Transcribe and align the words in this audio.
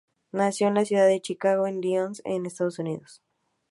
Nació 0.31 0.67
en 0.69 0.73
la 0.73 0.83
ciudad 0.85 1.05
de 1.05 1.21
Chicago 1.21 1.67
en 1.67 1.77
Illinois 1.77 2.23
en 2.25 2.47
Estados 2.47 2.79
Unidos. 2.79 3.21